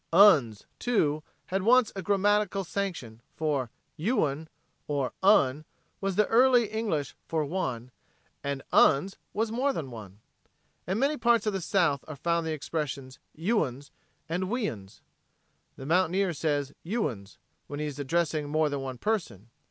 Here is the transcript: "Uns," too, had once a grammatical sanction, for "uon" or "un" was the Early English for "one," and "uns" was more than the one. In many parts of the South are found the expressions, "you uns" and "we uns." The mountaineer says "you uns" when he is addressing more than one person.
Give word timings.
"Uns," 0.11 0.65
too, 0.79 1.21
had 1.45 1.61
once 1.61 1.91
a 1.95 2.01
grammatical 2.01 2.63
sanction, 2.63 3.21
for 3.35 3.69
"uon" 3.99 4.47
or 4.87 5.13
"un" 5.21 5.63
was 5.99 6.15
the 6.15 6.25
Early 6.25 6.65
English 6.69 7.15
for 7.27 7.45
"one," 7.45 7.91
and 8.43 8.63
"uns" 8.73 9.17
was 9.31 9.51
more 9.51 9.71
than 9.73 9.85
the 9.85 9.91
one. 9.91 10.19
In 10.87 10.97
many 10.97 11.17
parts 11.17 11.45
of 11.45 11.53
the 11.53 11.61
South 11.61 12.03
are 12.07 12.15
found 12.15 12.47
the 12.47 12.51
expressions, 12.51 13.19
"you 13.35 13.63
uns" 13.63 13.91
and 14.27 14.49
"we 14.49 14.67
uns." 14.67 15.03
The 15.75 15.85
mountaineer 15.85 16.33
says 16.33 16.73
"you 16.81 17.07
uns" 17.07 17.37
when 17.67 17.79
he 17.79 17.85
is 17.85 17.99
addressing 17.99 18.49
more 18.49 18.69
than 18.69 18.81
one 18.81 18.97
person. 18.97 19.51